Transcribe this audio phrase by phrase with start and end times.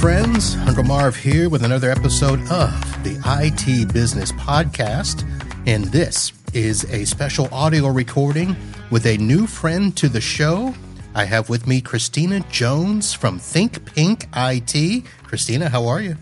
[0.00, 0.56] friends.
[0.66, 5.28] Uncle Marv here with another episode of the IT Business Podcast.
[5.66, 8.56] And this is a special audio recording
[8.90, 10.74] with a new friend to the show.
[11.14, 15.04] I have with me Christina Jones from Think Pink IT.
[15.22, 16.16] Christina, how are you?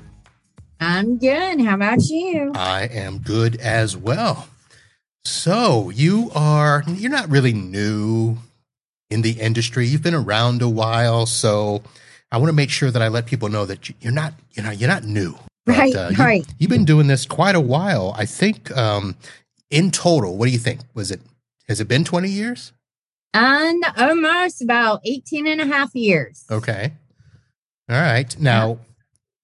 [0.80, 1.60] I'm good.
[1.60, 2.50] How about you?
[2.56, 4.48] I am good as well.
[5.25, 8.39] So, you are, you're not really new
[9.08, 9.86] in the industry.
[9.86, 11.26] You've been around a while.
[11.26, 11.84] So,
[12.31, 14.71] I want to make sure that I let people know that you're not, you know,
[14.71, 15.35] you're not new.
[15.64, 16.46] But, right, uh, you, right.
[16.59, 18.14] You've been doing this quite a while.
[18.17, 19.17] I think um,
[19.71, 20.81] in total, what do you think?
[20.95, 21.21] Was it,
[21.68, 22.73] has it been 20 years?
[23.35, 26.45] And almost about 18 and a half years.
[26.51, 26.93] Okay.
[27.89, 28.39] All right.
[28.39, 28.76] Now, yeah.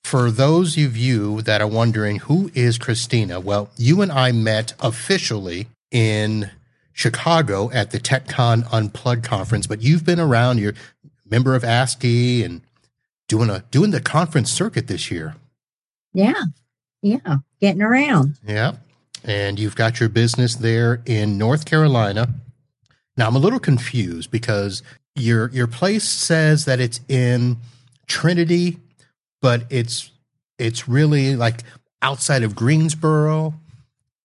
[0.04, 4.74] for those of you that are wondering who is Christina, well, you and I met
[4.80, 6.50] officially in
[6.92, 10.58] Chicago at the TechCon Unplugged conference, but you've been around.
[10.58, 12.62] You're a member of ASCII and
[13.34, 15.34] doing a doing the conference circuit this year.
[16.12, 16.44] Yeah.
[17.02, 17.38] Yeah.
[17.60, 18.36] Getting around.
[18.46, 18.76] Yeah.
[19.24, 22.28] And you've got your business there in North Carolina.
[23.16, 24.84] Now I'm a little confused because
[25.16, 27.56] your your place says that it's in
[28.06, 28.78] Trinity,
[29.42, 30.12] but it's
[30.60, 31.64] it's really like
[32.02, 33.54] outside of Greensboro.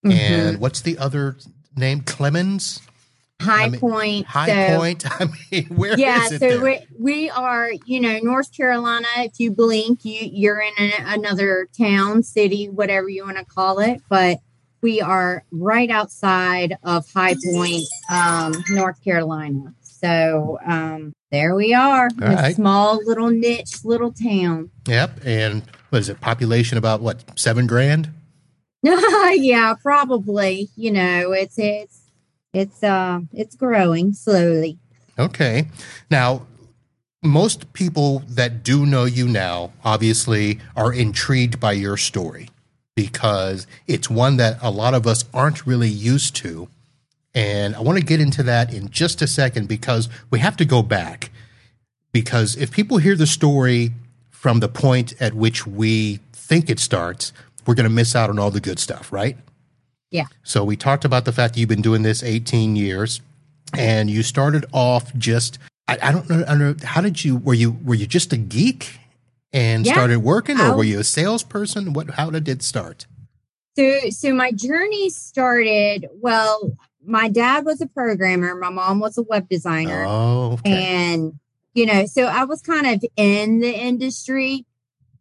[0.06, 0.12] Mm-hmm.
[0.12, 1.36] And what's the other
[1.76, 2.02] name?
[2.02, 2.80] Clemmons?
[3.42, 4.26] High I mean, Point.
[4.26, 5.06] High so, Point.
[5.22, 6.40] I mean, where yeah, is it?
[6.40, 9.08] so we, we are, you know, North Carolina.
[9.18, 13.80] If you blink, you you're in an, another town, city, whatever you want to call
[13.80, 14.02] it.
[14.10, 14.40] But
[14.82, 19.74] we are right outside of High Point, um, North Carolina.
[19.82, 22.56] So um, there we are, a right.
[22.56, 24.72] small little niche little town.
[24.88, 25.22] Yep.
[25.26, 26.22] And what is it?
[26.22, 27.24] Population about what?
[27.38, 28.10] Seven grand?
[28.82, 30.70] yeah, probably.
[30.76, 31.99] You know, it's it's
[32.54, 34.78] it's uh it's growing slowly.
[35.18, 35.68] Okay.
[36.10, 36.48] Now,
[37.22, 42.50] most people that do know you now obviously are intrigued by your story
[42.96, 46.70] because it's one that a lot of us aren't really used to.
[47.36, 50.66] And I want to get into that in just a second because we have to
[50.66, 51.32] go back.
[52.12, 53.92] Because if people hear the story
[54.30, 57.32] from the point at which we think it starts,
[57.66, 59.38] we're going to miss out on all the good stuff, right?
[60.12, 60.26] Yeah.
[60.44, 63.22] So we talked about the fact that you've been doing this 18 years
[63.78, 67.96] and you started off just I, I don't know how did you were you were
[67.96, 69.00] you just a geek
[69.54, 69.94] and yeah.
[69.94, 71.94] started working or were you a salesperson?
[71.94, 73.06] What how did it start?
[73.76, 79.24] So so my journey started well my dad was a programmer, my mom was a
[79.24, 80.06] web designer.
[80.08, 80.84] Oh, okay.
[80.84, 81.40] And
[81.74, 84.66] you know, so I was kind of in the industry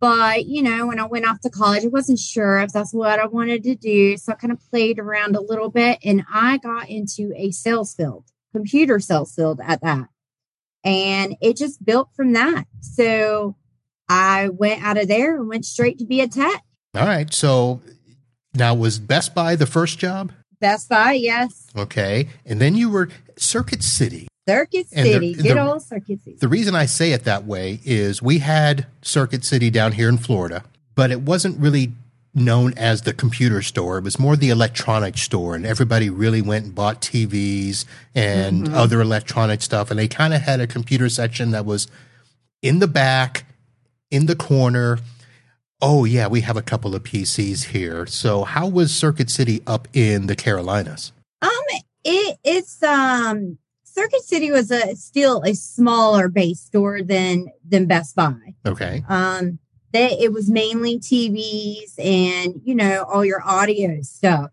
[0.00, 3.18] but, you know, when I went off to college, I wasn't sure if that's what
[3.18, 4.16] I wanted to do.
[4.16, 7.94] So I kind of played around a little bit and I got into a sales
[7.94, 10.08] field, computer sales field at that.
[10.84, 12.66] And it just built from that.
[12.80, 13.56] So
[14.08, 16.62] I went out of there and went straight to be a tech.
[16.94, 17.32] All right.
[17.34, 17.80] So
[18.54, 20.32] now was Best Buy the first job?
[20.60, 21.66] Best Buy, yes.
[21.76, 22.28] Okay.
[22.46, 24.27] And then you were Circuit City.
[24.48, 26.36] Circuit City, the, good the, old Circuit City.
[26.40, 30.18] The reason I say it that way is we had Circuit City down here in
[30.18, 30.64] Florida,
[30.94, 31.92] but it wasn't really
[32.34, 33.98] known as the computer store.
[33.98, 38.74] It was more the electronic store, and everybody really went and bought TVs and mm-hmm.
[38.74, 39.90] other electronic stuff.
[39.90, 41.88] And they kind of had a computer section that was
[42.62, 43.44] in the back,
[44.10, 44.98] in the corner.
[45.80, 48.06] Oh, yeah, we have a couple of PCs here.
[48.06, 51.12] So, how was Circuit City up in the Carolinas?
[51.40, 51.50] Um,
[52.04, 53.58] it, it's um
[53.98, 58.54] Circuit City was a still a smaller base store than than Best Buy.
[58.64, 59.02] Okay.
[59.08, 59.58] Um,
[59.92, 64.50] they it was mainly TVs and you know all your audio stuff.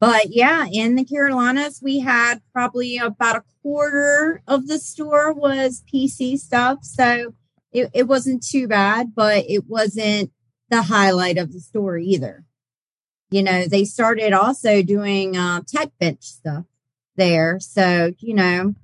[0.00, 5.82] But yeah, in the Carolinas, we had probably about a quarter of the store was
[5.92, 6.78] PC stuff.
[6.82, 7.34] So
[7.72, 10.30] it, it wasn't too bad, but it wasn't
[10.70, 12.44] the highlight of the store either.
[13.30, 16.64] You know, they started also doing uh, tech bench stuff
[17.18, 17.60] there.
[17.60, 18.74] So, you know,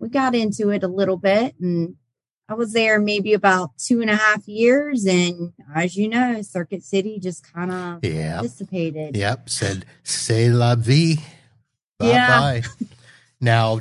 [0.00, 1.94] we got into it a little bit and
[2.48, 5.06] I was there maybe about two and a half years.
[5.06, 8.42] And as you know, Circuit City just kind of yep.
[8.42, 9.16] dissipated.
[9.16, 9.48] Yep.
[9.48, 11.16] Said, say la vie.
[11.98, 12.40] Bye yeah.
[12.40, 12.62] bye.
[13.40, 13.80] now,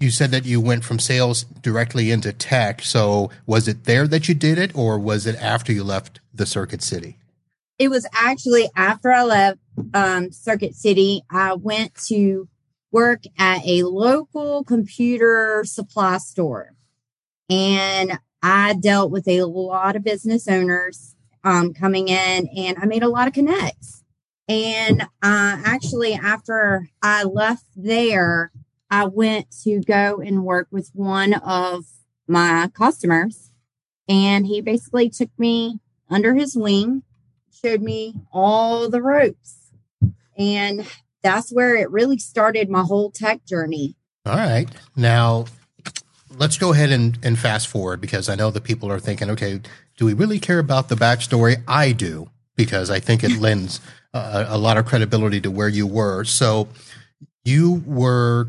[0.00, 2.82] you said that you went from sales directly into tech.
[2.82, 6.46] So was it there that you did it or was it after you left the
[6.46, 7.18] Circuit City?
[7.78, 9.58] It was actually after I left
[9.94, 11.22] um, Circuit City.
[11.30, 12.48] I went to
[12.92, 16.74] work at a local computer supply store.
[17.48, 21.14] And I dealt with a lot of business owners
[21.44, 24.04] um, coming in and I made a lot of connects.
[24.48, 28.50] And uh, actually, after I left there,
[28.90, 31.84] I went to go and work with one of
[32.26, 33.52] my customers.
[34.08, 35.78] And he basically took me
[36.08, 37.04] under his wing,
[37.52, 39.70] showed me all the ropes.
[40.36, 40.84] And
[41.22, 43.96] that's where it really started my whole tech journey.
[44.26, 44.68] All right.
[44.96, 45.46] Now,
[46.36, 49.60] let's go ahead and, and fast forward because I know that people are thinking, okay,
[49.96, 51.62] do we really care about the backstory?
[51.66, 53.80] I do because I think it lends
[54.12, 56.24] a, a lot of credibility to where you were.
[56.24, 56.68] So
[57.44, 58.48] you were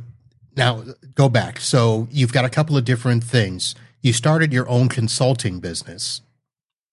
[0.55, 0.83] now
[1.15, 1.59] go back.
[1.59, 3.75] So you've got a couple of different things.
[4.01, 6.21] You started your own consulting business.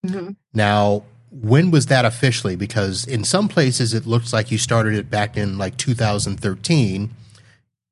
[0.06, 0.36] Mhm.
[0.52, 2.56] Now, when was that officially?
[2.56, 7.10] Because in some places it looks like you started it back in like 2013.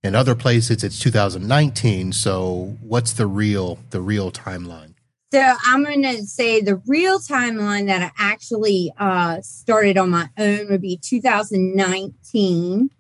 [0.03, 2.13] In other places it's 2019.
[2.13, 4.95] So what's the real the real timeline?
[5.33, 10.31] So I'm going to say the real timeline that I actually uh, started on my
[10.39, 12.91] own would be 2019.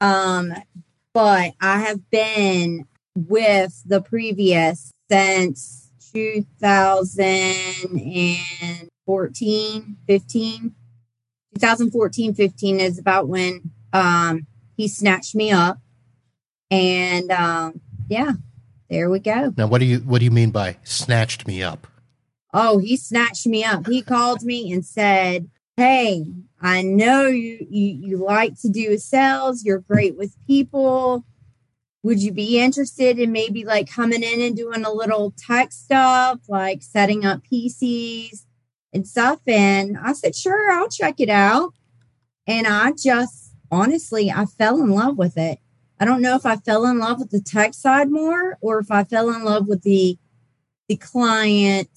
[0.00, 0.54] Um,
[1.12, 5.90] but I have been with the previous since
[9.06, 10.74] 2014, 15.
[11.54, 14.46] 2014, 15 is about when um,
[14.76, 15.78] he snatched me up.
[16.70, 18.32] And um, yeah,
[18.88, 19.52] there we go.
[19.56, 21.86] Now what do you what do you mean by snatched me up?
[22.52, 23.86] Oh, he snatched me up.
[23.86, 26.24] He called me and said, Hey,
[26.60, 29.64] I know you, you, you like to do sales.
[29.64, 31.24] You're great with people.
[32.02, 36.40] Would you be interested in maybe like coming in and doing a little tech stuff,
[36.48, 38.44] like setting up PCs
[38.94, 39.40] and stuff?
[39.46, 41.74] And I said, Sure, I'll check it out.
[42.46, 45.58] And I just honestly, I fell in love with it.
[46.00, 48.90] I don't know if I fell in love with the tech side more or if
[48.90, 50.18] I fell in love with the
[50.88, 51.88] the client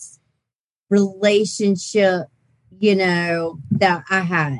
[0.89, 2.27] relationship,
[2.79, 4.59] you know, that I had.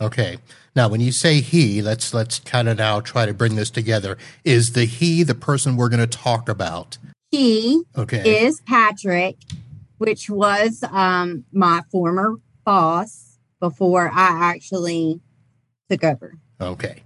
[0.00, 0.38] Okay.
[0.74, 4.18] Now, when you say he, let's let's kind of now try to bring this together.
[4.44, 6.98] Is the he the person we're going to talk about?
[7.30, 8.44] He Okay.
[8.44, 9.36] is Patrick,
[10.02, 12.34] which was um, my former
[12.64, 15.20] boss before I actually
[15.88, 16.34] took over.
[16.60, 17.04] Okay.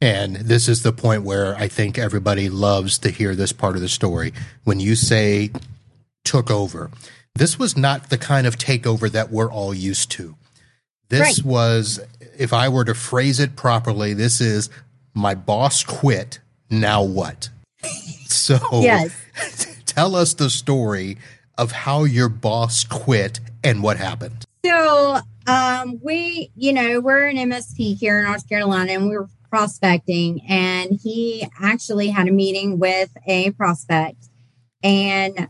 [0.00, 3.82] And this is the point where I think everybody loves to hear this part of
[3.82, 4.32] the story.
[4.64, 5.50] When you say
[6.24, 6.90] took over,
[7.34, 10.34] this was not the kind of takeover that we're all used to.
[11.10, 11.44] This Right.
[11.44, 12.00] was,
[12.38, 14.70] if I were to phrase it properly, this is
[15.12, 16.38] my boss quit.
[16.70, 17.50] Now what?
[18.30, 19.12] So Yes.
[19.84, 21.18] tell us the story
[21.60, 24.46] of how your boss quit and what happened.
[24.64, 29.28] So um, we, you know, we're an MSP here in North Carolina and we were
[29.50, 34.28] prospecting and he actually had a meeting with a prospect
[34.82, 35.48] and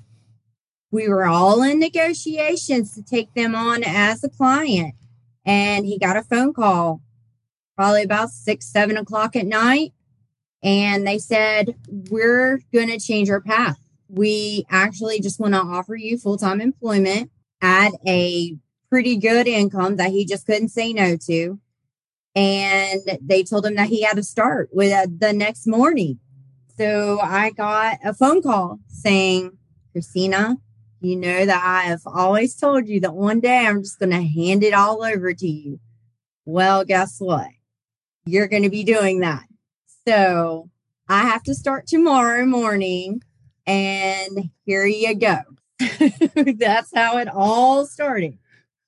[0.90, 4.94] we were all in negotiations to take them on as a client.
[5.44, 7.00] And he got a phone call
[7.76, 9.92] probably about six, seven o'clock at night.
[10.62, 11.76] And they said,
[12.10, 13.78] we're going to change our path.
[14.10, 17.30] We actually just want to offer you full time employment
[17.62, 18.56] at a
[18.88, 21.60] pretty good income that he just couldn't say no to.
[22.34, 26.20] And they told him that he had to start with uh, the next morning.
[26.76, 29.58] So I got a phone call saying,
[29.92, 30.56] Christina,
[31.00, 34.22] you know that I have always told you that one day I'm just going to
[34.22, 35.80] hand it all over to you.
[36.44, 37.48] Well, guess what?
[38.26, 39.44] You're going to be doing that.
[40.06, 40.70] So
[41.08, 43.22] I have to start tomorrow morning.
[43.70, 45.38] And here you go.
[46.34, 48.36] That's how it all started.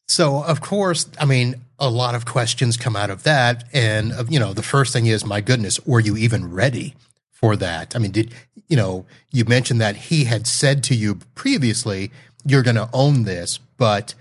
[0.08, 3.62] So, of course, I mean, a lot of questions come out of that.
[3.72, 6.96] And, uh, you know, the first thing is, my goodness, were you even ready
[7.30, 7.94] for that?
[7.94, 8.34] I mean, did,
[8.66, 12.10] you know, you mentioned that he had said to you previously,
[12.44, 14.14] you're going to own this, but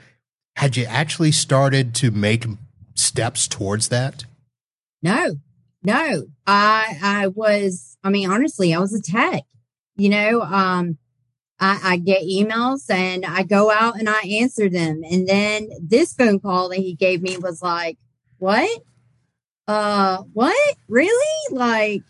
[0.58, 2.46] had you actually started to make
[2.94, 4.26] steps towards that?
[5.02, 5.38] No,
[5.82, 6.28] no.
[6.46, 9.44] I I was, I mean, honestly, I was a tech.
[9.96, 10.98] You know, um,
[11.60, 15.02] I, I get emails and I go out and I answer them.
[15.10, 17.98] And then this phone call that he gave me was like,
[18.40, 18.82] What?
[19.68, 20.76] Uh, what?
[20.90, 21.56] Really?
[21.56, 22.02] Like,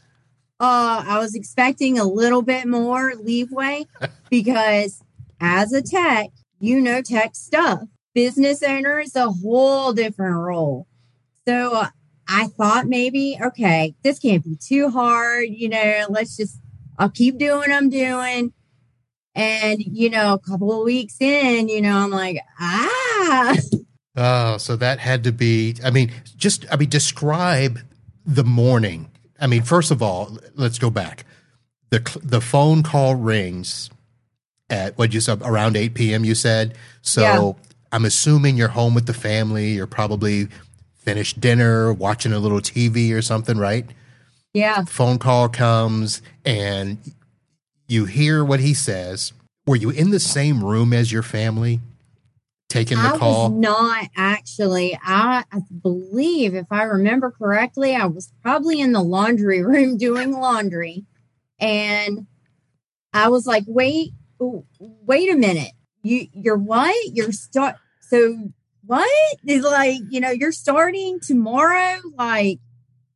[0.59, 3.85] uh, I was expecting a little bit more leeway
[4.29, 5.03] because
[5.39, 7.81] as a tech, you know tech stuff.
[8.13, 10.87] Business owner is a whole different role.
[11.47, 11.87] So uh,
[12.27, 15.49] I thought maybe, okay, this can't be too hard.
[15.49, 16.59] You know, let's just,
[17.01, 18.53] I'll keep doing what I'm doing.
[19.33, 23.55] And, you know, a couple of weeks in, you know, I'm like, ah,
[24.15, 27.79] Oh, so that had to be, I mean, just, I mean, describe
[28.23, 29.09] the morning.
[29.39, 31.25] I mean, first of all, let's go back.
[31.89, 33.89] The, the phone call rings
[34.69, 36.23] at what you said around 8 p.m.
[36.23, 37.21] You said so.
[37.21, 37.51] Yeah.
[37.93, 39.71] I'm assuming you're home with the family.
[39.71, 40.47] You're probably
[40.95, 43.85] finished dinner, watching a little TV or something, right?
[44.53, 44.83] Yeah.
[44.85, 46.97] Phone call comes and
[47.87, 49.33] you hear what he says.
[49.65, 51.79] Were you in the same room as your family?
[52.71, 53.49] taking the I call?
[53.49, 54.97] was not actually.
[55.03, 60.31] I, I believe, if I remember correctly, I was probably in the laundry room doing
[60.31, 61.05] laundry,
[61.59, 62.27] and
[63.13, 65.71] I was like, "Wait, wait a minute!
[66.03, 66.95] You, you're what?
[67.13, 67.75] You're start.
[67.99, 68.51] So
[68.85, 69.37] what?
[69.43, 71.97] It's like, you know, you're starting tomorrow.
[72.17, 72.59] Like,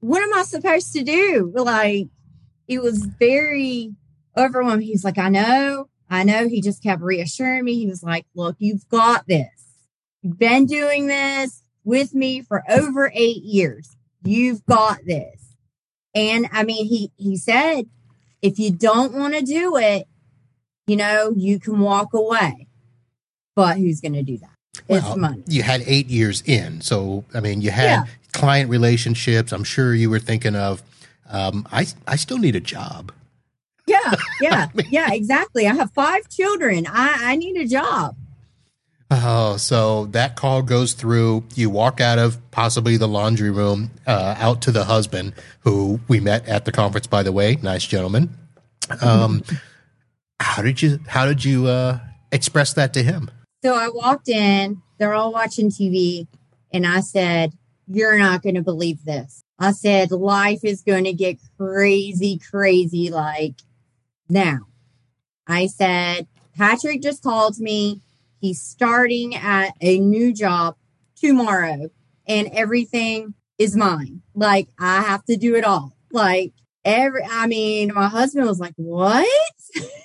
[0.05, 1.51] what am I supposed to do?
[1.55, 2.09] Like,
[2.67, 3.95] it was very
[4.38, 4.85] overwhelming.
[4.85, 6.47] He's like, I know, I know.
[6.47, 7.74] He just kept reassuring me.
[7.74, 9.50] He was like, look, you've got this.
[10.21, 13.95] You've been doing this with me for over eight years.
[14.24, 15.55] You've got this.
[16.13, 17.85] And I mean, he, he said,
[18.43, 20.07] if you don't want to do it,
[20.85, 22.67] you know, you can walk away.
[23.55, 24.51] But who's going to do that?
[24.88, 25.43] It's money.
[25.47, 26.81] You had eight years in.
[26.81, 28.07] So, I mean, you had.
[28.35, 29.51] Client relationships.
[29.51, 30.83] I'm sure you were thinking of,
[31.29, 33.11] um, I, I still need a job.
[33.87, 35.67] Yeah, yeah, yeah, exactly.
[35.67, 36.85] I have five children.
[36.87, 38.15] I, I need a job.
[39.11, 41.43] Oh, so that call goes through.
[41.53, 46.19] You walk out of possibly the laundry room, uh, out to the husband who we
[46.19, 47.57] met at the conference, by the way.
[47.61, 48.35] Nice gentleman.
[49.01, 49.43] Um,
[50.39, 51.99] how did you, how did you, uh,
[52.31, 53.29] express that to him?
[53.63, 56.27] So I walked in, they're all watching TV,
[56.71, 57.53] and I said,
[57.87, 59.43] You're not going to believe this.
[59.59, 63.55] I said, Life is going to get crazy, crazy like
[64.29, 64.67] now.
[65.47, 66.27] I said,
[66.57, 68.01] Patrick just called me.
[68.39, 70.75] He's starting at a new job
[71.15, 71.89] tomorrow,
[72.27, 74.21] and everything is mine.
[74.33, 75.95] Like, I have to do it all.
[76.11, 79.27] Like, every, I mean, my husband was like, What?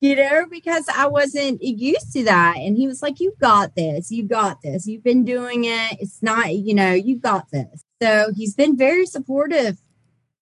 [0.00, 2.56] you know, because I wasn't used to that.
[2.58, 4.10] And he was like, You got this.
[4.10, 4.86] You got this.
[4.86, 5.98] You've been doing it.
[6.00, 7.84] It's not, you know, you got this.
[8.00, 9.78] So he's been very supportive.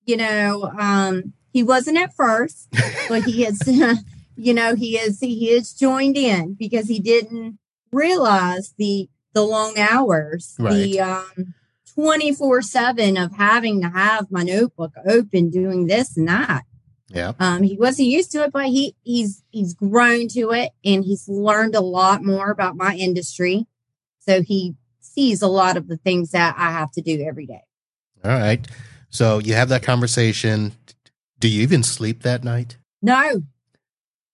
[0.05, 2.69] You know, um, he wasn't at first,
[3.09, 3.61] but he has,
[4.37, 7.59] you know, he is, he is joined in because he didn't
[7.91, 11.55] realize the, the long hours, the, um,
[11.95, 16.65] 24 seven of having to have my notebook open doing this and that.
[17.09, 17.33] Yeah.
[17.39, 21.29] Um, he wasn't used to it, but he he's he's grown to it and he's
[21.29, 23.67] learned a lot more about my industry.
[24.21, 27.63] So he sees a lot of the things that I have to do every day.
[28.25, 28.67] All right.
[29.09, 30.73] So you have that conversation.
[31.39, 32.77] Do you even sleep that night?
[33.03, 33.43] No,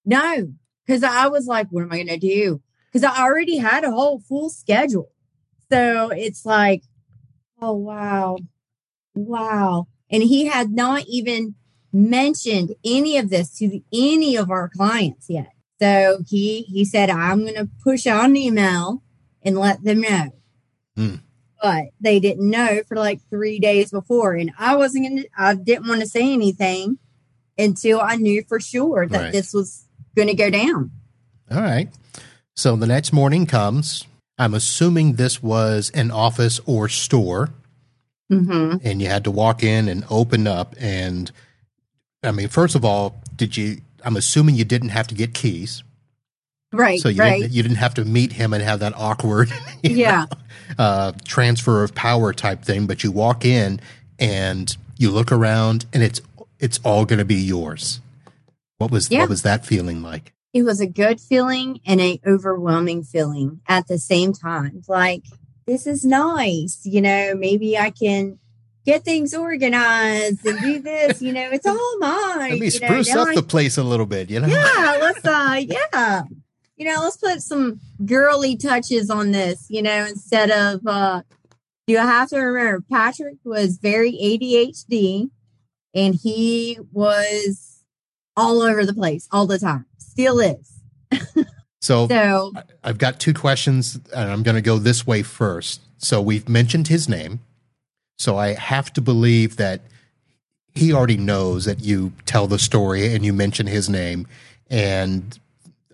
[0.04, 0.54] no,
[0.86, 2.62] because I was like, what am I going to do?
[2.90, 5.10] Because I already had a whole full schedule.
[5.70, 6.82] So it's like,
[7.60, 8.38] oh, wow,
[9.14, 9.86] wow.
[10.10, 11.54] And he had not even
[11.92, 15.50] mentioned any of this to the, any of our clients yet.
[15.80, 19.02] So he he said, I'm going to push out an email
[19.42, 20.30] and let them know.
[20.96, 21.14] Hmm.
[21.61, 25.28] But they didn't know for like three days before, and I wasn't going to.
[25.38, 26.99] I didn't want to say anything
[27.58, 29.32] until I knew for sure that Right.
[29.32, 30.90] this was going to go down.
[31.50, 31.88] All right.
[32.56, 34.06] So the next morning comes.
[34.38, 37.50] I'm assuming this was an office or store,
[38.30, 38.78] Mm-hmm.
[38.82, 40.75] and you had to walk in and open up.
[40.80, 41.30] And
[42.22, 43.78] I mean, first of all, did you?
[44.04, 45.82] I'm assuming you didn't have to get keys,
[46.72, 49.52] Right, so you right, didn't, you didn't have to meet him and have that awkward,
[49.82, 50.26] yeah,
[50.78, 52.86] know, uh, transfer of power type thing.
[52.86, 53.80] But you walk in
[54.18, 56.20] and you look around, and it's
[56.58, 58.00] it's all going to be yours.
[58.78, 59.20] What was Yeah.
[59.20, 60.32] what was that feeling like?
[60.54, 64.82] it was a good feeling and a overwhelming feeling at the same time.
[64.86, 65.24] Like
[65.66, 67.34] this is nice, you know.
[67.34, 68.38] Maybe I can
[68.84, 71.22] get things organized and do this.
[71.22, 72.38] You know, it's all mine.
[72.38, 74.48] Let me you know, spruce up I the place a little bit, you know.
[74.48, 76.22] yeah, let's uh yeah.
[76.76, 81.22] You know, let's put some girly touches on this, you know, instead of uh
[81.86, 85.30] you have to remember Patrick was very ADHD
[85.94, 87.84] and he was
[88.36, 89.86] all over the place all the time.
[89.98, 90.80] Still is.
[91.82, 92.52] So So
[92.84, 95.80] I've got two questions, and I'm going to go this way first.
[95.98, 97.40] So we've mentioned his name,
[98.22, 99.80] so I have to believe that
[100.74, 104.26] he already knows that you tell the story and you mention his name,
[104.70, 105.38] and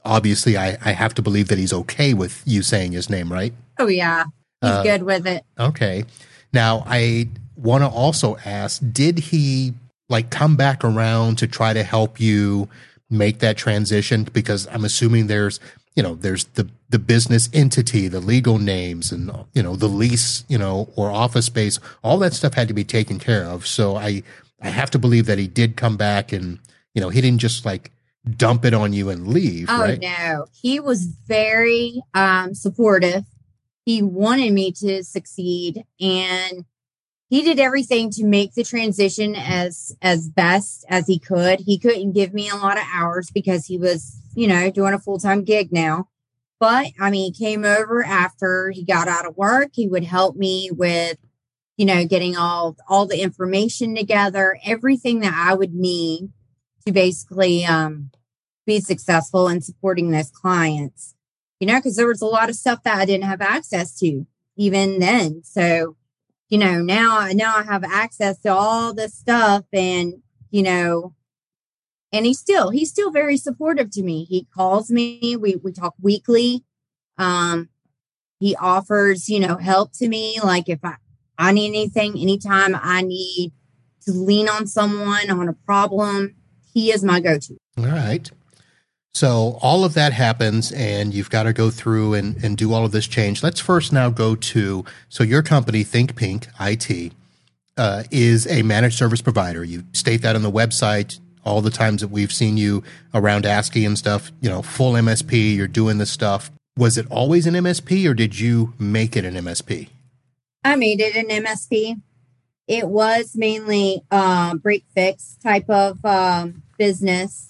[0.05, 3.53] obviously I, I have to believe that he's okay with you saying his name, right?
[3.79, 4.25] oh yeah.
[4.61, 5.45] He's Uh, good with it.
[5.59, 6.05] Okay.
[6.53, 9.73] Now I want to also ask: Did he
[10.09, 12.69] like come back around to try to help you
[13.09, 14.25] make that transition?
[14.25, 15.61] Because I'm assuming there's,
[15.99, 20.45] you know, there's the the business entity, the legal names, and you know, the lease,
[20.47, 21.81] you know, or office space.
[22.05, 23.67] All that stuff had to be taken care of.
[23.67, 24.23] So I
[24.63, 26.61] I have to believe that he did come back and
[26.95, 27.91] you know he didn't just like
[28.37, 29.99] dump it on you and leave, Oh right?
[30.01, 30.47] no.
[30.53, 33.25] He was very um supportive.
[33.85, 36.65] He wanted me to succeed and
[37.29, 41.61] he did everything to make the transition as as best as he could.
[41.61, 44.99] He couldn't give me a lot of hours because he was, you know, doing a
[44.99, 46.09] full-time gig now.
[46.59, 49.71] But I mean, he came over after he got out of work.
[49.75, 51.19] He would help me with,
[51.77, 56.31] you know, getting all all the information together, everything that I would need
[56.87, 58.11] to basically um,
[58.67, 61.15] be successful in supporting those clients.
[61.61, 64.27] You know, because there was a lot of stuff that I didn't have access to
[64.57, 65.43] even then.
[65.45, 65.97] So,
[66.49, 70.15] you know, now now I have access to all this stuff, and
[70.51, 71.15] you know,
[72.13, 74.25] and he's still he's still very supportive to me.
[74.25, 75.37] He calls me.
[75.37, 76.65] We we talk weekly.
[77.19, 77.69] Um
[78.41, 80.39] he offers you know help to me.
[80.43, 80.97] Like if i
[81.37, 83.53] i need anything anytime i need
[84.03, 86.35] to lean on someone on a problem
[86.73, 87.57] he is my go-to.
[87.77, 88.31] All right
[89.19, 92.85] so all of that happens and you've got to go through and, and do all
[92.85, 97.13] of this change let's first now go to so your company think pink it
[97.77, 102.03] uh, is a managed service provider you state that on the website all the times
[102.03, 102.83] that we've seen you
[103.15, 106.51] around ASCII and stuff, you know, full MSP, you're doing this stuff.
[106.77, 109.89] Was it always an MSP or did you make it an MSP?
[110.63, 112.01] I made it an MSP.
[112.67, 117.48] It was mainly uh, break fix type of um, business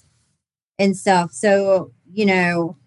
[0.79, 1.33] and stuff.
[1.33, 2.77] So, you know,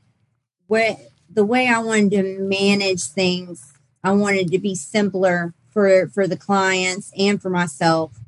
[0.67, 0.99] what
[1.33, 6.37] the way I wanted to manage things, I wanted to be simpler for for the
[6.37, 8.19] clients and for myself.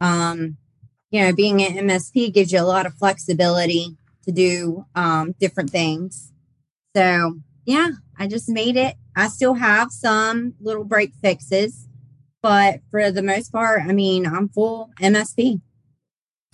[0.00, 0.56] Um,
[1.10, 5.70] you know, being an MSP gives you a lot of flexibility to do um, different
[5.70, 6.32] things.
[6.96, 8.96] So, yeah, I just made it.
[9.14, 11.86] I still have some little break fixes,
[12.42, 15.60] but for the most part, I mean, I'm full MSP.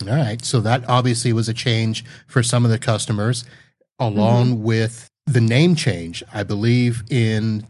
[0.07, 0.43] All right.
[0.43, 3.43] So that obviously was a change for some of the customers,
[3.99, 4.63] along mm-hmm.
[4.63, 6.23] with the name change.
[6.33, 7.67] I believe in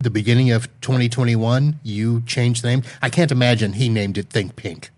[0.00, 2.82] the beginning of 2021, you changed the name.
[3.02, 4.90] I can't imagine he named it Think Pink.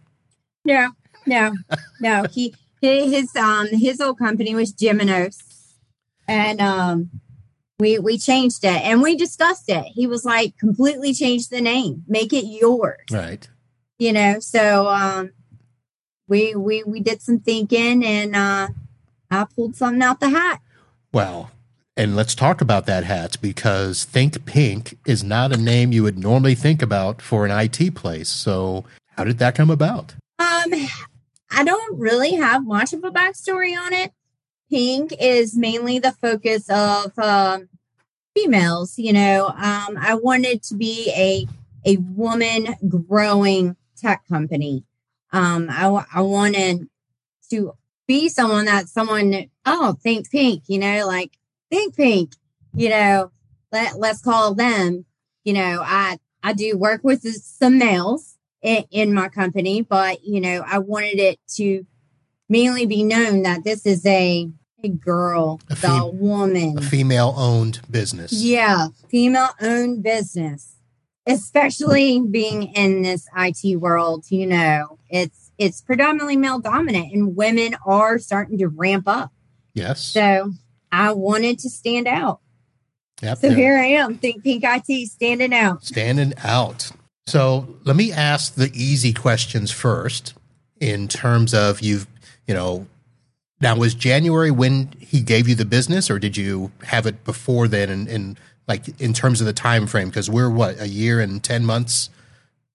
[0.65, 0.91] No,
[1.27, 1.55] no,
[2.01, 2.25] no.
[2.31, 5.75] He, his um his old company was Geminos,
[6.27, 7.11] and um
[7.79, 9.85] we we changed it and we discussed it.
[9.95, 13.01] He was like, completely change the name, make it yours.
[13.11, 13.49] Right.
[13.99, 15.33] You know, so um
[16.31, 18.69] we we we did some thinking and uh
[19.31, 20.61] I pulled something out the hat.
[21.13, 21.51] Well,
[21.97, 26.19] and let's talk about that hat because Think Pink is not a name you would
[26.19, 28.29] normally think about for an IT place.
[28.29, 28.85] So,
[29.17, 30.15] how did that come about?
[30.39, 30.73] Um,
[31.51, 34.13] I don't really have much of a backstory on it.
[34.71, 37.69] Pink is mainly the focus of um,
[38.35, 38.99] females.
[38.99, 41.47] You know, um, I wanted to be a
[41.85, 44.85] a woman growing tech company.
[45.33, 46.89] Um, I, I wanted
[47.51, 47.73] to
[48.07, 50.65] be someone that someone oh think pink.
[50.67, 51.39] You know, like
[51.71, 52.35] think pink.
[52.75, 53.33] You know,
[53.73, 55.05] let let's call them.
[55.45, 60.41] You know, I I do work with some males in, in my company, but you
[60.41, 61.87] know, I wanted it to
[62.49, 64.51] mainly be known that this is a
[64.83, 68.33] a girl, a fem- the woman, a female owned business.
[68.33, 70.77] Yeah, female owned business.
[71.31, 77.77] Especially being in this IT world, you know, it's it's predominantly male dominant and women
[77.87, 79.33] are starting to ramp up.
[79.75, 80.05] Yes.
[80.05, 80.53] So
[80.91, 82.41] I wanted to stand out.
[83.23, 85.85] Yep, so here I am, Think Pink IT standing out.
[85.85, 86.91] Standing out.
[87.27, 90.35] So let me ask the easy questions first
[90.81, 92.07] in terms of you've,
[92.47, 92.87] you know,
[93.61, 97.69] now was January when he gave you the business or did you have it before
[97.69, 98.41] then and, and
[98.71, 100.09] like in terms of the time frame?
[100.09, 102.09] Because we're what, a year and 10 months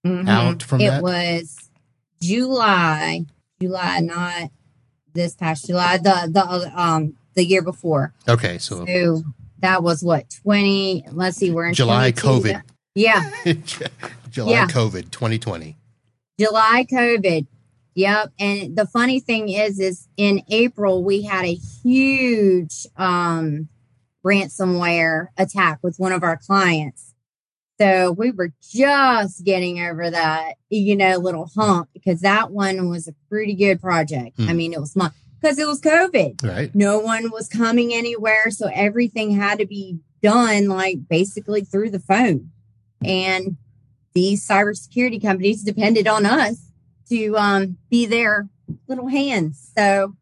[0.04, 0.28] mm-hmm.
[0.28, 1.02] out from it that?
[1.02, 1.70] Was
[2.20, 3.24] July,
[3.60, 4.50] July, not
[5.14, 8.12] this past July, the, the, um, the year before.
[8.28, 8.58] Okay.
[8.58, 9.22] So, so
[9.60, 12.62] that was what, 20, let's see, we're in July COVID.
[12.94, 13.30] Yeah.
[14.30, 14.66] July yeah.
[14.66, 15.76] COVID 2020.
[16.38, 17.46] July COVID.
[17.94, 18.32] Yep.
[18.38, 23.70] And the funny thing is, is in April, we had a huge um,
[24.26, 27.14] ransomware attack with one of our clients.
[27.78, 33.06] So we were just getting over that, you know, little hump because that one was
[33.06, 34.40] a pretty good project.
[34.40, 34.56] I hmm.
[34.56, 36.42] mean, it was not because it was COVID.
[36.42, 36.74] Right.
[36.74, 38.50] No one was coming anywhere.
[38.50, 42.50] So everything had to be done like basically through the phone.
[43.04, 43.56] And
[44.14, 46.72] these cybersecurity companies depended on us
[47.10, 48.48] to um, be their
[48.88, 49.70] little hands.
[49.76, 50.16] So,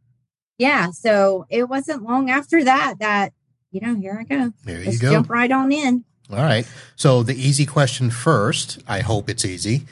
[0.58, 3.32] yeah, so it wasn't long after that that,
[3.74, 4.52] you know, here I go.
[4.64, 5.12] There you Let's go.
[5.12, 6.04] Jump right on in.
[6.30, 6.66] All right.
[6.96, 9.82] So, the easy question first, I hope it's easy,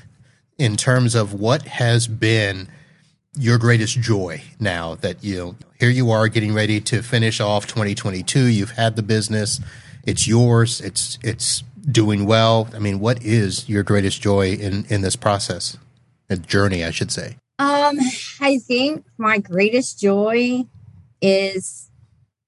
[0.56, 2.68] in terms of what has been
[3.34, 7.66] your greatest joy now that you know, here you are getting ready to finish off
[7.66, 9.58] 2022 you've had the business
[10.04, 12.68] it's yours it's it's doing well?
[12.74, 15.76] I mean, what is your greatest joy in in this process,
[16.30, 17.36] a journey, I should say?
[17.58, 17.98] Um,
[18.40, 20.64] I think my greatest joy
[21.20, 21.90] is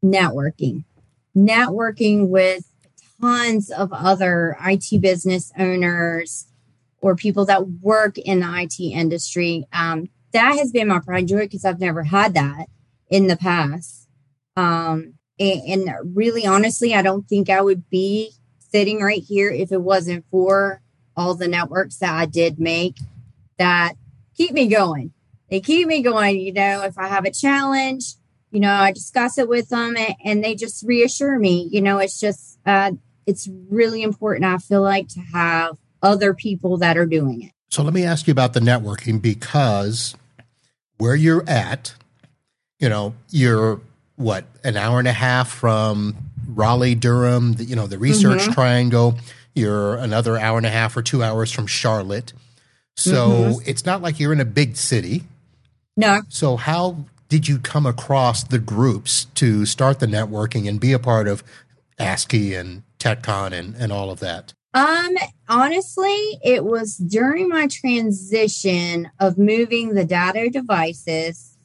[0.05, 0.85] networking.
[1.37, 2.65] Networking with
[3.21, 6.47] tons of other IT business owners
[7.01, 9.67] or people that work in the IT industry.
[9.73, 12.67] Um, that has been my pride joy because I've never had that
[13.09, 14.09] in the past.
[14.57, 19.71] Um, and, and really, honestly, I don't think I would be sitting right here if
[19.73, 20.81] it wasn't for
[21.17, 22.97] all the networks that I did make
[23.59, 23.95] that
[24.37, 25.13] keep me going.
[25.51, 26.41] They keep me going.
[26.41, 28.15] You know, if I have a challenge,
[28.55, 31.69] you know, I discuss it with them and, they just reassure me.
[31.73, 32.93] You know, it's just, uh,
[33.27, 37.51] it's really important, I feel like, to have other people that are doing it.
[37.71, 40.15] So let me ask you about the networking because
[40.99, 41.95] where you're at,
[42.79, 43.81] you know, you're
[44.15, 46.15] what, an hour and a half from
[46.47, 48.53] Raleigh, Durham, the, you know, the research mm-hmm.
[48.53, 49.19] triangle.
[49.55, 52.33] You're another hour and a half or two hours from Charlotte.
[52.97, 53.63] So mm-hmm.
[53.67, 55.25] it's not like you're in a big city.
[55.97, 56.21] No.
[56.29, 61.01] So how did you come across the groups to start the networking and be a
[61.01, 61.43] part of
[61.99, 64.55] ASCII and TechCon and, and all of that?
[64.73, 65.17] Um,
[65.49, 71.59] honestly, it was during my transition of moving the Datto devices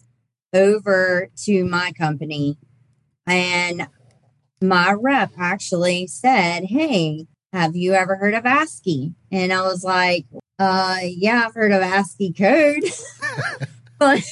[0.55, 2.57] over to my company.
[3.27, 3.89] And
[4.63, 9.13] my rep actually said, Hey, have you ever heard of ASCII?
[9.31, 10.25] And I was like,
[10.57, 12.85] uh, yeah, I've heard of ASCII code.
[13.99, 14.23] but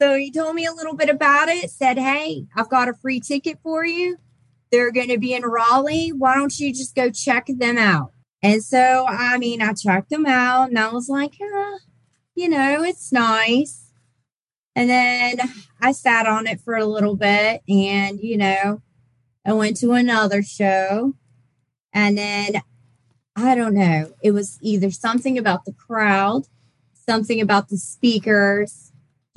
[0.00, 3.20] so he told me a little bit about it, said, Hey, I've got a free
[3.20, 4.18] ticket for you.
[4.70, 6.10] They're going to be in Raleigh.
[6.10, 8.12] Why don't you just go check them out?
[8.42, 11.78] And so, I mean, I checked them out and I was like, eh,
[12.34, 13.90] you know, it's nice.
[14.76, 15.38] And then
[15.80, 18.82] I sat on it for a little bit and, you know,
[19.44, 21.14] I went to another show.
[21.92, 22.62] And then
[23.34, 26.46] I don't know, it was either something about the crowd,
[26.92, 28.87] something about the speakers,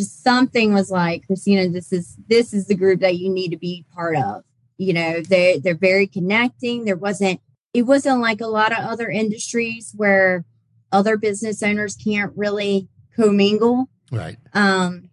[0.02, 3.58] just something was like, Christina, this is this is the group that you need to
[3.58, 4.44] be part of.
[4.78, 6.86] You know they they're very connecting.
[6.86, 7.40] There wasn't
[7.74, 10.44] it wasn't like a lot of other industries where
[10.92, 13.90] other business owners can't really commingle.
[14.12, 14.38] Right.
[14.54, 15.10] Um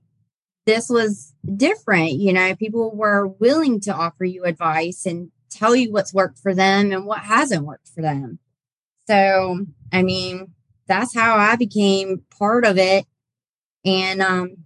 [0.64, 5.90] this was different you know people were willing to offer you advice and tell you
[5.90, 8.38] what's worked for them and what hasn't worked for them.
[9.06, 10.54] So i mean
[10.86, 13.06] that's how i became part of it.
[13.84, 14.56] And um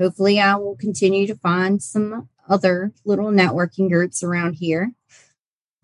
[0.00, 4.92] hopefully i will continue to find some other little networking groups around here?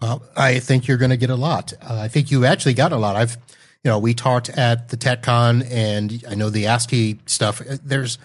[0.00, 1.72] Well, I think you're going to get a lot.
[1.82, 3.16] Uh, I think you actually got a lot.
[3.16, 3.36] I've,
[3.82, 7.60] you know, we talked at the TechCon, and I know the ASCII stuff.
[7.60, 8.18] Uh, there's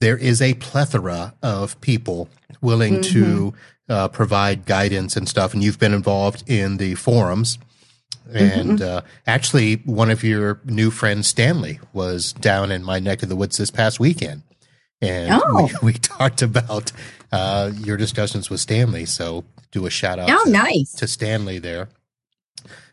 [0.00, 2.28] there is a plethora of people
[2.60, 3.12] willing mm-hmm.
[3.12, 3.54] to
[3.88, 7.58] uh, provide guidance and stuff, and you've been involved in the forums.
[8.32, 8.98] And mm-hmm.
[8.98, 13.36] uh, actually, one of your new friends, Stanley, was down in my neck of the
[13.36, 14.42] woods this past weekend
[15.02, 15.68] and oh.
[15.82, 16.92] we, we, talked about
[17.30, 19.04] uh, your discussions with Stanley.
[19.04, 20.30] So do a shout out.
[20.30, 21.88] Oh, to, nice to Stanley there.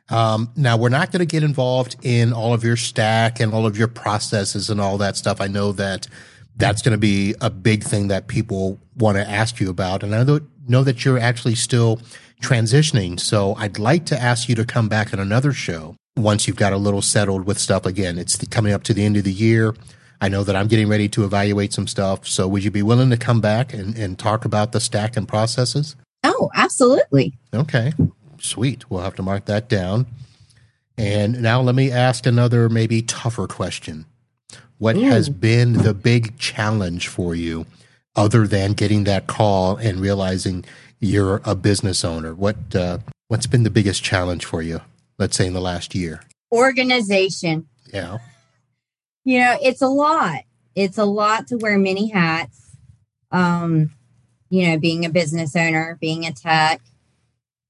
[0.10, 3.68] Um, now we're not going to get involved in all of your stack and all
[3.68, 5.40] of your processes and all that stuff.
[5.40, 6.08] I know that
[6.56, 10.16] that's going to be a big thing that people want to ask you about, and
[10.16, 10.24] I
[10.68, 12.02] know that you're actually still
[12.42, 13.20] transitioning.
[13.20, 16.74] So I'd like to ask you to come back on another show once you've got
[16.74, 17.86] a little settled with stuff.
[17.86, 19.76] Again, it's the, coming up to the end of the year.
[20.22, 22.28] I know that I'm getting ready to evaluate some stuff.
[22.28, 25.28] So would you be willing to come back and, and talk about the stack and
[25.28, 25.96] processes?
[26.24, 27.38] Oh, absolutely.
[27.54, 27.94] Okay.
[28.40, 28.90] Sweet.
[28.90, 30.08] We'll have to mark that down.
[30.98, 34.06] And now let me ask another maybe tougher question.
[34.78, 35.02] What Ooh.
[35.02, 37.66] has been the big challenge for you
[38.16, 40.66] other than getting that call and realizing
[41.00, 42.34] you're a business owner?
[42.34, 44.82] What uh, what's been the biggest challenge for you?
[45.18, 46.22] Let's say in the last year.
[46.52, 47.68] Organization.
[47.94, 48.18] Yeah
[49.24, 50.42] you know, it's a lot.
[50.76, 52.78] It's a lot to wear many hats.
[53.32, 53.92] Um,
[54.50, 56.82] you know, being a business owner, being a tech,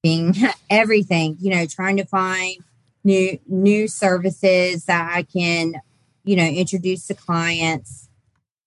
[0.02, 0.34] being
[0.70, 2.58] everything, you know, trying to find
[3.04, 5.76] new new services that I can,
[6.24, 8.10] you know, introduce to clients.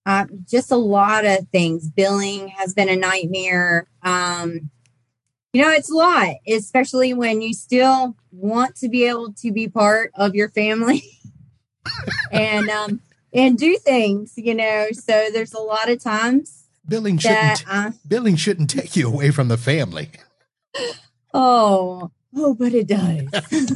[0.04, 1.88] Uh, just a lot of things.
[1.88, 3.86] Billing has been a nightmare.
[4.02, 4.70] Um,
[5.52, 9.68] you know, it's a lot, especially when you still want to be able to be
[9.68, 11.02] part of your family.
[12.30, 13.00] and um
[13.32, 14.88] and do things, you know.
[14.92, 19.48] So there's a lot of times billing shouldn't uh, billing shouldn't take you away from
[19.48, 20.10] the family.
[21.34, 23.28] Oh, oh, but it does.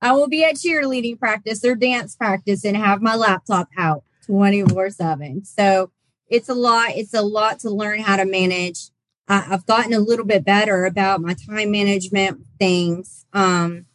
[0.00, 4.90] I will be at cheerleading practice or dance practice and have my laptop out 24
[4.90, 5.44] 7.
[5.44, 5.90] So
[6.28, 6.90] it's a lot.
[6.90, 8.90] It's a lot to learn how to manage.
[9.26, 13.26] I, have gotten a little bit better about my time management things.
[13.32, 13.86] Um,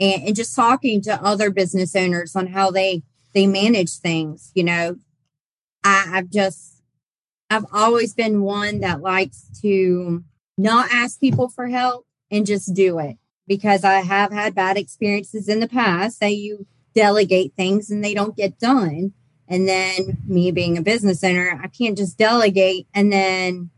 [0.00, 3.02] and, and just talking to other business owners on how they
[3.32, 4.96] they manage things you know
[5.82, 6.74] I, i've just
[7.50, 10.24] I've always been one that likes to
[10.56, 15.48] not ask people for help and just do it because I have had bad experiences
[15.48, 19.12] in the past that you delegate things and they don't get done.
[19.46, 23.70] And then me being a business owner, I can't just delegate and then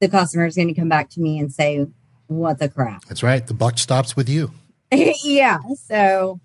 [0.00, 1.86] the customer is going to come back to me and say,
[2.26, 3.04] What the crap?
[3.06, 3.46] That's right.
[3.46, 4.52] The buck stops with you.
[5.24, 5.58] yeah.
[5.86, 6.40] So,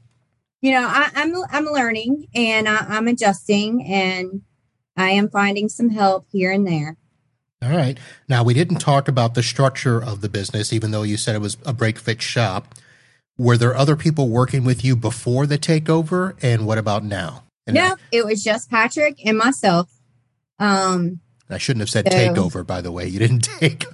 [0.62, 4.42] you know, I, am I'm, I'm learning and I, I'm adjusting and
[4.96, 6.98] I am finding some help here and there.
[7.62, 7.98] All right.
[8.28, 11.42] Now we didn't talk about the structure of the business, even though you said it
[11.42, 12.76] was a break fix shop.
[13.38, 16.36] Were there other people working with you before the takeover?
[16.42, 17.44] And what about now?
[17.66, 19.92] And no, it was just Patrick and myself.
[20.60, 23.08] Um, I shouldn't have said so, takeover, by the way.
[23.08, 23.86] You didn't take.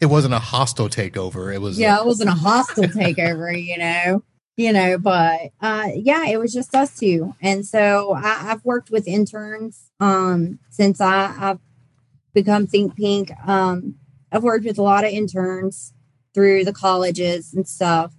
[0.00, 1.54] It wasn't a hostile takeover.
[1.54, 1.78] It was.
[1.78, 3.50] Yeah, a, it wasn't a hostile takeover.
[3.60, 4.22] You know,
[4.56, 8.90] you know, but uh, yeah, it was just us two, and so I, have worked
[8.90, 11.58] with interns um, since I, I've
[12.34, 13.30] become Think Pink.
[13.46, 13.96] Um,
[14.32, 15.92] I've worked with a lot of interns
[16.34, 18.14] through the colleges and stuff.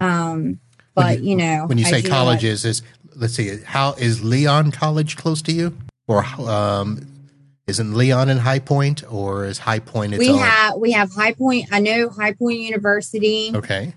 [0.00, 0.60] Um,
[0.94, 2.82] but you, you, know, when you say colleges, is
[3.14, 7.06] let's see, how is Elon College close to you, or um,
[7.66, 10.38] isn't Elon in High Point, or is High Point its we own?
[10.38, 11.66] have we have High Point.
[11.72, 13.52] I know High Point University.
[13.54, 13.92] Okay.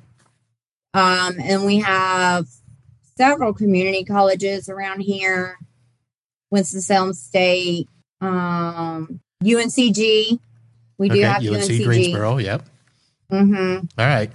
[0.93, 2.47] Um, and we have
[3.15, 5.60] several community colleges around here.
[6.51, 7.88] Winston Salem State,
[8.21, 10.39] um, UNCG.
[10.97, 11.84] We do okay, have UNC UNCG.
[11.84, 12.38] Greensboro.
[12.38, 12.63] Yep.
[13.32, 13.86] Mm-hmm.
[13.99, 14.32] All right.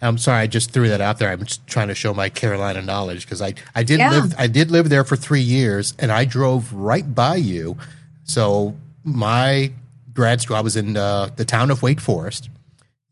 [0.00, 1.30] I'm sorry, I just threw that out there.
[1.30, 4.10] I'm just trying to show my Carolina knowledge because I, I did yeah.
[4.10, 7.76] live I did live there for three years and I drove right by you.
[8.24, 9.72] So my
[10.12, 12.50] grad school, I was in uh, the town of Wake Forest,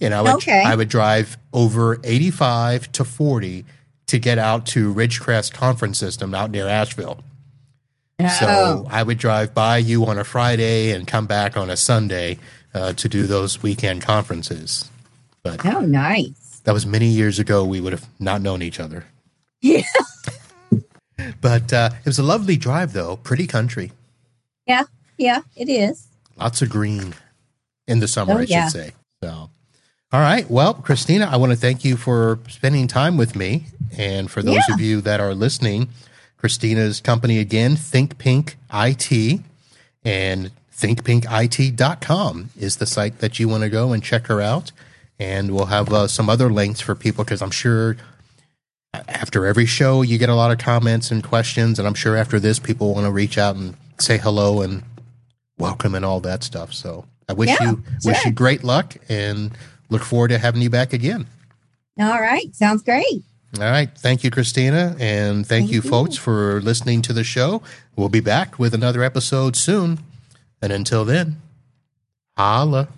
[0.01, 0.63] and I would okay.
[0.65, 3.65] I would drive over 85 to 40
[4.07, 7.23] to get out to Ridgecrest Conference System out near Asheville.
[8.21, 8.87] So oh.
[8.91, 12.39] I would drive by you on a Friday and come back on a Sunday
[12.75, 14.91] uh, to do those weekend conferences.
[15.43, 16.61] But oh, nice!
[16.65, 17.65] That was many years ago.
[17.65, 19.07] We would have not known each other.
[19.63, 19.85] Yeah.
[21.41, 23.17] but uh, it was a lovely drive, though.
[23.17, 23.93] Pretty country.
[24.67, 24.85] Yeah,
[25.21, 26.09] yeah, it is.
[26.37, 27.15] Lots of green
[27.87, 28.93] in the summer, oh, I should say.
[29.23, 29.51] So,
[30.13, 30.51] all right.
[30.51, 34.63] Well, Christina, I want to thank you for spending time with me, and for those
[34.69, 34.75] yeah.
[34.75, 35.89] of you that are listening.
[36.39, 39.41] Christina's company again, Think Pink IT,
[40.03, 44.73] and thinkpinkit.com is the site that you want to go and check her out.
[45.19, 47.99] And we'll have uh, some other links for people because I'm sure
[48.95, 51.79] after every show you get a lot of comments and questions.
[51.79, 54.83] And I'm sure after this, people want to reach out and say hello and
[55.61, 56.73] welcome and all that stuff.
[56.73, 58.13] So I wish yeah, you sure.
[58.13, 59.53] wish you great luck and
[59.89, 61.27] look forward to having you back again.
[62.01, 62.55] All right.
[62.55, 63.23] Sounds great.
[63.59, 63.91] All right.
[63.99, 64.97] Thank you, Christina.
[64.99, 67.63] And thank, thank you, you, folks, for listening to the show.
[67.97, 69.99] We'll be back with another episode soon.
[70.63, 71.37] And until then,
[72.37, 72.89] holla.